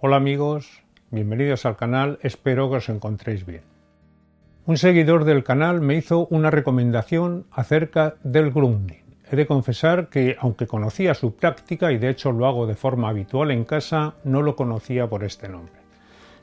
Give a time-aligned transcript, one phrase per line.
[0.00, 3.62] Hola amigos, bienvenidos al canal, espero que os encontréis bien.
[4.64, 9.02] Un seguidor del canal me hizo una recomendación acerca del grounding.
[9.28, 13.08] He de confesar que, aunque conocía su práctica y de hecho lo hago de forma
[13.08, 15.74] habitual en casa, no lo conocía por este nombre.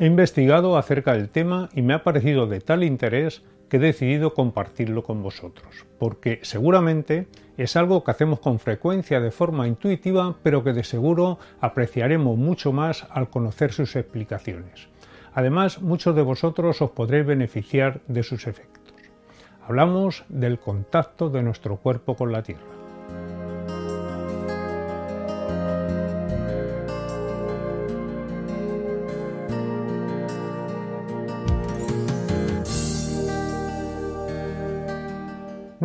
[0.00, 4.34] He investigado acerca del tema y me ha parecido de tal interés que he decidido
[4.34, 10.62] compartirlo con vosotros, porque seguramente es algo que hacemos con frecuencia de forma intuitiva, pero
[10.62, 14.88] que de seguro apreciaremos mucho más al conocer sus explicaciones.
[15.34, 18.94] Además, muchos de vosotros os podréis beneficiar de sus efectos.
[19.66, 22.75] Hablamos del contacto de nuestro cuerpo con la Tierra.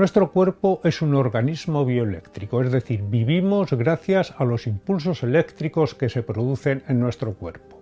[0.02, 6.10] Nuestro cuerpo es un organismo bioeléctrico, es decir, vivimos gracias a los impulsos eléctricos que
[6.10, 7.80] se producen en nuestro cuerpo.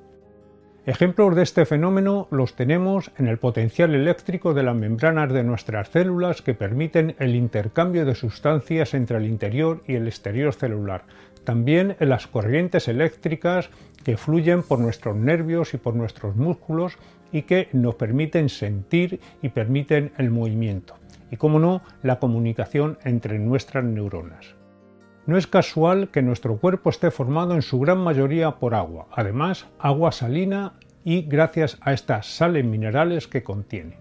[0.86, 5.92] Ejemplos de este fenómeno los tenemos en el potencial eléctrico de las membranas de nuestras
[5.92, 11.06] células que permiten el intercambio de sustancias entre el interior y el exterior celular,
[11.46, 13.70] también en las corrientes eléctricas
[14.04, 16.98] que fluyen por nuestros nervios y por nuestros músculos
[17.32, 20.96] y que nos permiten sentir y permiten el movimiento,
[21.32, 24.56] y como no, la comunicación entre nuestras neuronas.
[25.26, 29.68] No es casual que nuestro cuerpo esté formado en su gran mayoría por agua, además
[29.78, 33.98] agua salina y gracias a estas sales minerales que contiene.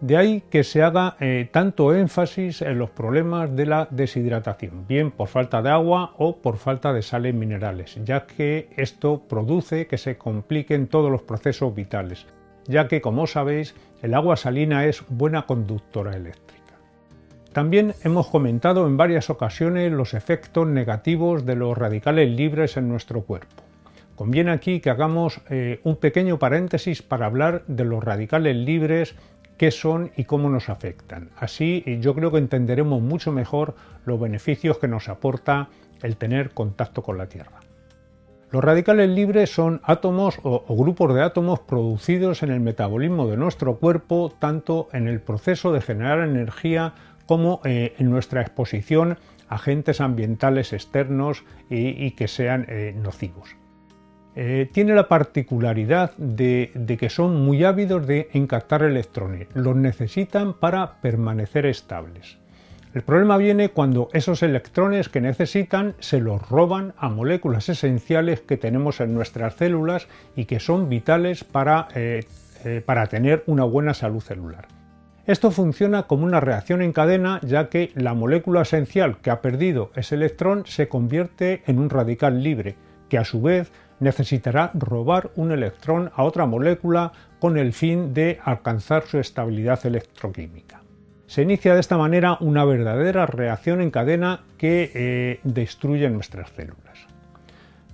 [0.00, 5.10] De ahí que se haga eh, tanto énfasis en los problemas de la deshidratación, bien
[5.10, 9.98] por falta de agua o por falta de sales minerales, ya que esto produce que
[9.98, 12.26] se compliquen todos los procesos vitales,
[12.66, 16.50] ya que como sabéis el agua salina es buena conductora eléctrica.
[17.52, 23.22] También hemos comentado en varias ocasiones los efectos negativos de los radicales libres en nuestro
[23.22, 23.64] cuerpo.
[24.14, 29.16] Conviene aquí que hagamos eh, un pequeño paréntesis para hablar de los radicales libres,
[29.56, 31.30] qué son y cómo nos afectan.
[31.36, 35.68] Así yo creo que entenderemos mucho mejor los beneficios que nos aporta
[36.02, 37.60] el tener contacto con la Tierra.
[38.52, 43.76] Los radicales libres son átomos o, grupos de átomos producidos en el metabolismo de nuestro
[43.76, 46.94] cuerpo, tanto en el proceso de generar energía
[47.26, 49.18] como eh, en nuestra exposición
[49.48, 53.54] a agentes ambientales externos y, que sean eh, nocivos.
[54.34, 61.00] Eh, tiene la particularidad de, que son muy ávidos de encaptar electrones, los necesitan para
[61.00, 62.38] permanecer estables.
[62.92, 68.56] El problema viene cuando esos electrones que necesitan se los roban a moléculas esenciales que
[68.56, 71.86] tenemos en nuestras células y que son vitales para
[73.08, 74.66] tener una buena salud celular.
[75.24, 79.92] Esto funciona como una reacción en cadena ya que la molécula esencial que ha perdido
[79.94, 82.74] ese electrón se convierte en un radical libre,
[83.08, 88.40] que a su vez necesitará robar un electrón a otra molécula con el fin de
[88.42, 90.79] alcanzar su estabilidad electroquímica.
[91.30, 97.06] Se inicia de esta manera una verdadera reacción en cadena que eh, destruye nuestras células.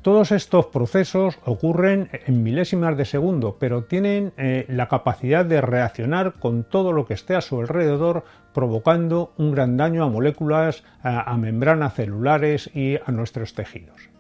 [0.01, 6.33] Todos estos procesos ocurren en milésimas de segundo, pero tienen eh, la capacidad de reaccionar
[6.41, 8.25] con todo lo que esté a su alrededor,
[8.55, 14.16] provocando un gran daño a moléculas, a membranas celulares y a nuestros tejidos.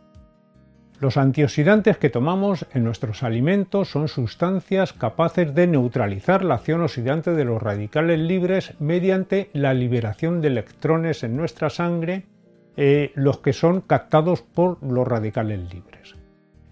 [0.98, 7.32] Los antioxidantes que tomamos en nuestros alimentos son sustancias capaces de neutralizar la acción oxidante
[7.32, 12.24] de los radicales libres mediante la liberación de electrones en nuestra sangre
[12.78, 16.14] eh, los que son captados por los radicales libres.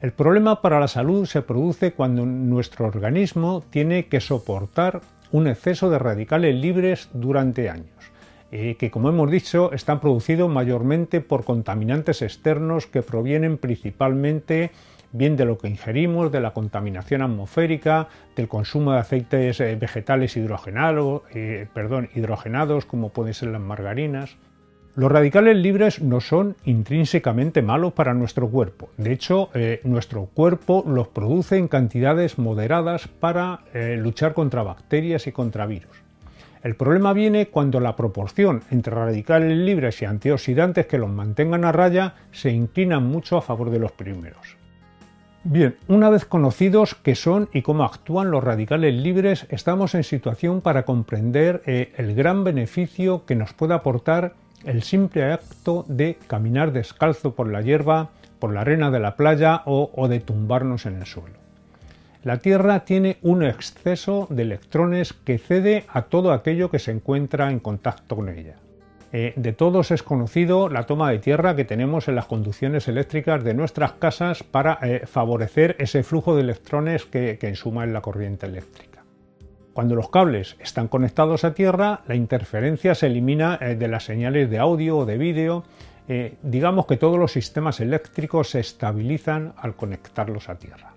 [0.01, 5.03] El problema para la salud se produce cuando nuestro organismo tiene que soportar
[5.33, 8.13] un exceso de radicales libres durante años,
[8.53, 14.71] eh, que como hemos dicho están producidos mayormente por contaminantes externos que provienen principalmente
[15.13, 20.37] bien de lo que ingerimos, de la contaminación atmosférica, del consumo de aceites eh, vegetales
[20.37, 21.23] hidrogenados,
[21.73, 24.37] perdón, hidrogenados como pueden ser las margarinas.
[24.97, 28.91] Los radicales libres no son intrínsecamente malos para nuestro cuerpo.
[28.97, 35.27] De hecho, eh, nuestro cuerpo los produce en cantidades moderadas para eh, luchar contra bacterias
[35.27, 36.04] y contra virus.
[36.65, 41.73] El problema viene cuando la proporción entre radicales libres y antioxidantes que los mantengan a
[41.73, 44.57] raya se inclinan mucho a favor de los primeros.
[45.45, 50.63] Bien, una vez conocidos qué son y cómo actúan los radicales libres, estamos en situación
[50.63, 54.33] para comprender eh, el gran beneficio que nos puede aportar
[54.65, 58.09] el simple acto de caminar descalzo por la hierba,
[58.39, 61.44] por la arena de la playa o, de tumbarnos en el suelo.
[62.25, 67.51] La Tierra tiene un exceso de electrones que cede a todo aquello que se encuentra
[67.51, 68.57] en contacto con ella.
[69.13, 73.55] de todos es conocido la toma de tierra que tenemos en las conducciones eléctricas de
[73.55, 79.05] nuestras casas para favorecer ese flujo de electrones que, que ensuma en la corriente eléctrica.
[79.73, 84.59] Cuando los cables están conectados a tierra, la interferencia se elimina de las señales de
[84.59, 85.65] audio o de vídeo
[86.07, 90.94] eh, digamos que todos los sistemas eléctricos se estabilizan al conectarlos a Tierra.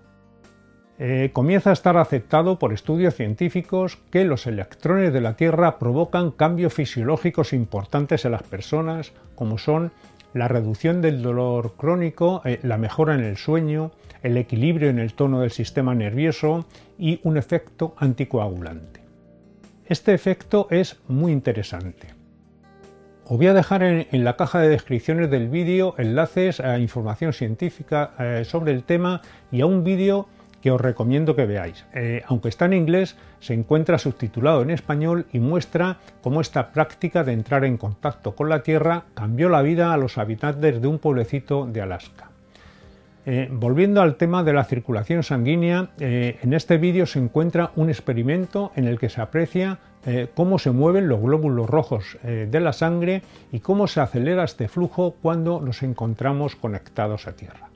[1.00, 6.32] Eh, comienza a estar aceptado por estudios científicos que los electrones de la Tierra provocan
[6.32, 9.92] cambios fisiológicos importantes en las personas, como son
[10.34, 13.92] la reducción del dolor crónico, eh, la mejora en el sueño,
[14.24, 16.66] el equilibrio en el tono del sistema nervioso
[16.98, 19.00] y un efecto anticoagulante.
[19.86, 22.08] Este efecto es muy interesante.
[23.24, 28.14] Os voy a dejar en, la caja de descripciones del vídeo enlaces a información científica
[28.18, 29.22] eh, sobre el tema
[29.52, 30.28] y a un vídeo
[30.62, 31.84] que os recomiendo que veáis.
[31.94, 37.24] Eh, aunque está en inglés, se encuentra subtitulado en español y muestra cómo esta práctica
[37.24, 40.98] de entrar en contacto con la Tierra cambió la vida a los habitantes de un
[40.98, 42.30] pueblecito de Alaska.
[43.26, 48.72] Eh, volviendo al tema de la circulación sanguínea, en este vídeo se encuentra un experimento
[48.74, 52.72] en el que se aprecia eh, cómo se mueven los glóbulos rojos eh, de la
[52.72, 53.22] sangre
[53.52, 57.67] y cómo se acelera este flujo cuando nos encontramos conectados a tierra.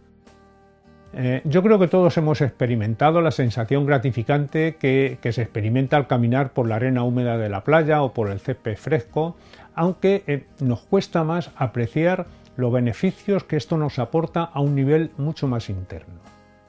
[1.15, 6.53] Eh, yo creo que todos hemos experimentado la sensación gratificante que, se experimenta al caminar
[6.53, 9.37] por la arena húmeda de la playa o por el césped fresco,
[9.75, 12.27] aunque nos cuesta más apreciar
[12.57, 16.21] los beneficios que esto nos aporta a un nivel mucho más interno.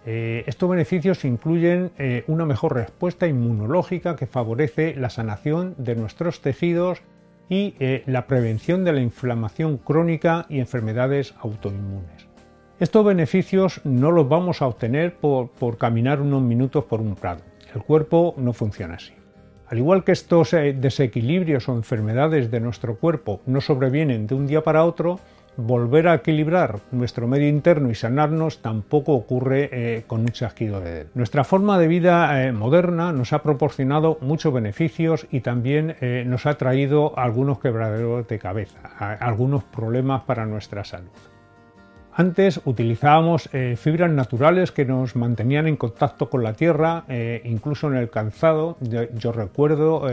[0.06, 6.42] Eh, estos beneficios incluyen eh, una mejor respuesta inmunológica que favorece la sanación de nuestros
[6.42, 7.02] tejidos
[7.50, 12.33] y eh, la prevención de la inflamación crónica y enfermedades autoinmunes.
[12.80, 17.42] Estos beneficios no los vamos a obtener por, caminar unos minutos por un prado.
[17.76, 19.14] El cuerpo no funciona así.
[19.68, 24.64] Al igual que estos desequilibrios o enfermedades de nuestro cuerpo no sobrevienen de un día
[24.64, 25.20] para otro,
[25.56, 30.92] volver a equilibrar nuestro medio interno y sanarnos tampoco ocurre eh, con un chasquido de
[30.92, 31.10] dedo.
[31.14, 36.48] Nuestra forma de vida eh, moderna nos ha proporcionado muchos beneficios y también eh, nos
[36.48, 38.80] ha traído algunos quebraderos de cabeza,
[39.20, 41.12] algunos problemas para nuestra salud.
[42.16, 47.06] Antes utilizábamos fibras naturales que nos mantenían en contacto con la tierra,
[47.44, 48.78] incluso en el calzado.
[48.82, 50.08] yo recuerdo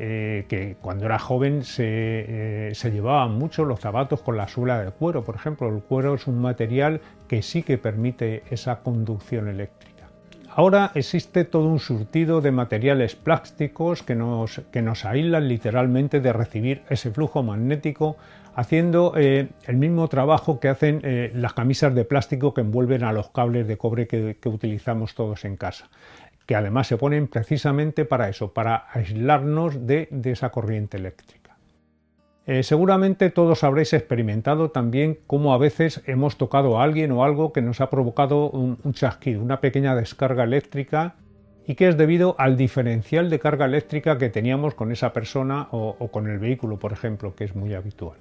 [0.00, 4.80] eh, que cuando era joven se, eh, se, llevaban mucho los zapatos con la suela
[4.80, 5.68] de cuero, por ejemplo.
[5.68, 10.06] El cuero es un material que sí que permite esa conducción eléctrica.
[10.54, 16.32] Ahora existe todo un surtido de materiales plásticos que nos, que nos aíslan literalmente de
[16.32, 18.16] recibir ese flujo magnético,
[18.58, 21.00] haciendo eh, el mismo trabajo que hacen
[21.34, 25.56] las camisas de plástico que envuelven a los cables de cobre que utilizamos todos en
[25.56, 25.88] casa
[26.48, 31.58] que además se ponen precisamente para eso, para aislarnos de, esa corriente eléctrica.
[32.46, 37.52] Eh, seguramente todos habréis experimentado también cómo a veces hemos tocado a alguien o algo
[37.52, 41.16] que nos ha provocado un, chasquido, una pequeña descarga eléctrica
[41.66, 46.08] y que es debido al diferencial de carga eléctrica que teníamos con esa persona o
[46.10, 48.16] con el vehículo, por ejemplo, que es muy habitual.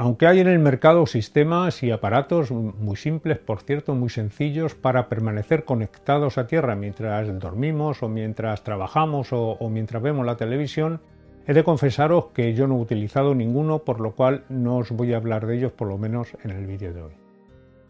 [0.00, 5.08] Aunque hay en el mercado sistemas y aparatos muy simples, por cierto, muy sencillos para
[5.08, 11.00] permanecer conectados a tierra mientras dormimos o mientras trabajamos o, mientras vemos la televisión,
[11.48, 15.14] he de confesaros que yo no he utilizado ninguno, por lo cual no os voy
[15.14, 17.12] a hablar de ellos por lo menos en el vídeo de hoy.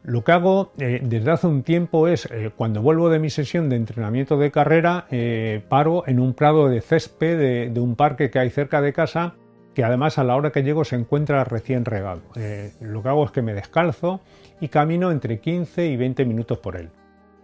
[0.02, 3.68] Lo que hago eh, desde hace un tiempo es, eh, cuando vuelvo de mi sesión
[3.68, 8.38] de entrenamiento de carrera, eh, paro en un prado de césped de un parque que
[8.38, 9.34] hay cerca de casa
[9.78, 12.20] que además a la hora que llego se encuentra recién regado.
[12.34, 14.20] Eh, lo que hago es que me descalzo
[14.60, 16.90] y camino entre 15 y 20 minutos por él.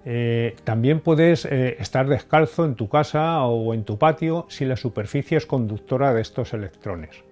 [0.04, 4.74] Eh, también puedes eh, estar descalzo en tu casa o en tu patio si la
[4.74, 7.22] superficie es conductora de estos electrones.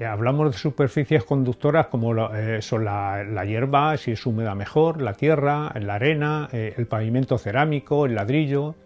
[0.00, 2.14] hablamos de superficies conductoras como
[2.60, 8.14] son la, hierba, si es húmeda mejor, la tierra, la arena, el pavimento cerámico, el
[8.14, 8.76] ladrillo,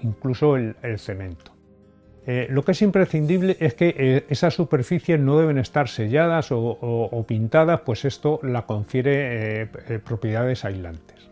[0.00, 1.53] incluso el cemento.
[2.26, 7.24] Eh, lo que es imprescindible es que eh, esas superficies no deben estar selladas o,
[7.28, 9.66] pintadas, pues esto la confiere eh,
[10.02, 11.28] propiedades aislantes.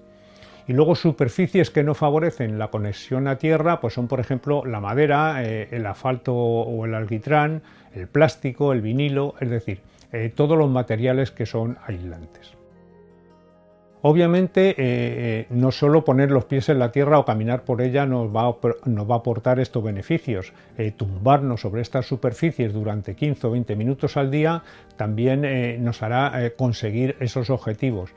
[0.68, 4.80] Y luego superficies que no favorecen la conexión a tierra, pues son por ejemplo la
[4.80, 7.62] madera, el asfalto o el alquitrán,
[7.94, 9.80] el plástico, el vinilo, es decir,
[10.36, 12.61] todos los materiales que son aislantes.
[14.04, 18.04] Obviamente, eh, eh, no solo poner los pies en la tierra o caminar por ella
[18.04, 20.52] nos va a, aportar estos beneficios.
[20.76, 24.64] Eh, tumbarnos sobre estas superficies durante 15 o 20 minutos al día
[24.96, 25.42] también
[25.84, 28.10] nos hará conseguir esos objetivos.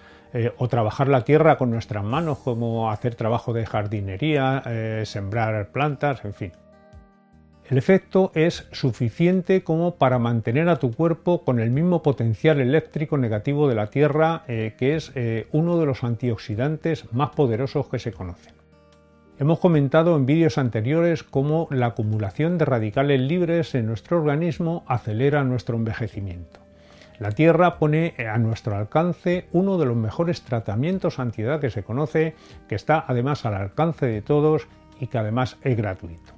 [0.58, 4.62] o trabajar la tierra con nuestras manos, como hacer trabajo de jardinería,
[5.06, 6.52] sembrar plantas, en fin.
[7.68, 13.18] El efecto es suficiente como para mantener a tu cuerpo con el mismo potencial eléctrico
[13.18, 17.98] negativo de la Tierra, eh, que es eh, uno de los antioxidantes más poderosos que
[17.98, 18.54] se conocen.
[19.40, 25.44] Hemos comentado en vídeos anteriores cómo la acumulación de radicales libres en nuestro organismo acelera
[25.44, 26.60] nuestro envejecimiento.
[27.18, 32.36] La Tierra pone a nuestro alcance uno de los mejores tratamientos antiedad que se conoce,
[32.70, 34.68] que está además al alcance de todos
[35.00, 36.35] y que además es gratuito.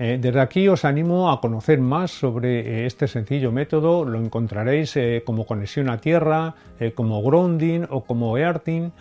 [0.00, 4.96] Eh, desde aquí os animo a conocer más sobre eh, este sencillo método, lo encontraréis
[4.96, 6.54] eh, como conexión a tierra,
[6.94, 8.92] como grounding o como earthing.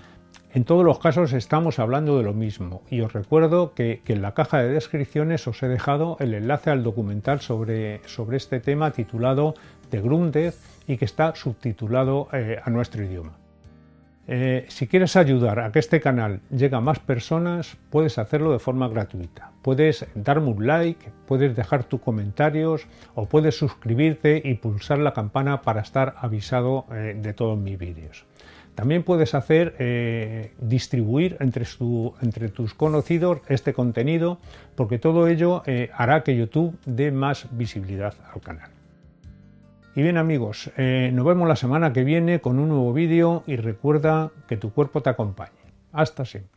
[0.54, 4.34] En todos los casos estamos hablando de lo mismo y os recuerdo que, en la
[4.34, 9.54] caja de descripciones os he dejado el enlace al documental sobre, sobre este tema titulado
[9.92, 10.56] The Grounded
[10.88, 13.47] y que está subtitulado a nuestro idioma.
[14.30, 18.60] Eh, si quieres ayudar a que este canal llegue a más personas, puedes hacerlo de
[18.60, 19.52] forma gratuita.
[19.62, 25.62] Puedes darme un like, puedes dejar tus comentarios o puedes suscribirte y pulsar la campana
[25.62, 28.26] para estar avisado eh, de todos mis vídeos.
[28.76, 31.66] También puedes hacer eh, distribuir entre,
[32.22, 34.40] entre, tus conocidos este contenido
[34.76, 38.77] porque todo ello hará que YouTube dé más visibilidad al canal.
[39.98, 43.56] Y bien amigos, eh, nos vemos la semana que viene con un nuevo vídeo y
[43.56, 45.58] recuerda que tu cuerpo te acompañe.
[45.92, 46.57] Hasta siempre.